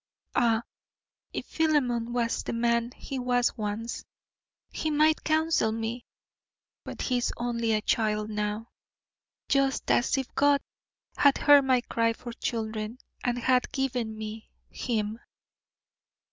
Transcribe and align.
Ah, 0.33 0.63
if 1.31 1.45
Philemon 1.45 2.11
was 2.11 2.41
the 2.41 2.53
man 2.53 2.89
he 2.97 3.19
was 3.19 3.55
once, 3.55 4.03
he 4.71 4.89
might 4.89 5.23
counsel 5.23 5.71
me, 5.71 6.05
but 6.83 7.03
he 7.03 7.17
is 7.19 7.31
only 7.37 7.71
a 7.73 7.83
child 7.83 8.27
now; 8.27 8.71
just 9.47 9.91
as 9.91 10.17
if 10.17 10.33
God 10.33 10.59
had 11.17 11.37
heard 11.37 11.65
my 11.65 11.81
cry 11.81 12.13
for 12.13 12.33
children 12.33 12.97
and 13.23 13.37
had 13.37 13.71
given 13.71 14.17
me 14.17 14.49
HIM. 14.71 15.19